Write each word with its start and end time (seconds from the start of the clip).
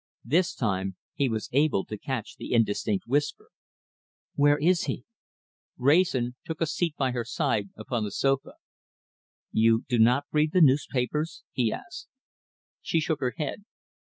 This 0.25 0.55
time 0.55 0.95
he 1.13 1.29
was 1.29 1.47
able 1.51 1.85
to 1.85 1.95
catch 1.95 2.35
the 2.37 2.53
indistinct 2.53 3.05
whisper. 3.05 3.49
"Where 4.33 4.57
is 4.57 4.85
he?" 4.85 5.05
Wrayson 5.77 6.33
took 6.43 6.59
a 6.59 6.65
seat 6.65 6.95
by 6.97 7.11
her 7.11 7.23
side 7.23 7.69
upon 7.77 8.03
the 8.03 8.11
sofa. 8.11 8.53
"You 9.51 9.85
do 9.87 9.99
not 9.99 10.25
read 10.31 10.53
the 10.53 10.61
newspapers?" 10.61 11.43
he 11.51 11.71
asked. 11.71 12.07
She 12.81 12.99
shook 12.99 13.19
her 13.19 13.35
head. 13.37 13.63